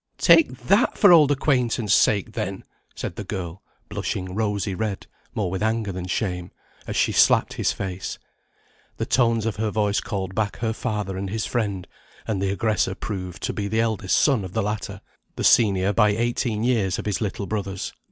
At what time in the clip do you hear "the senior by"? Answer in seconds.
15.35-16.09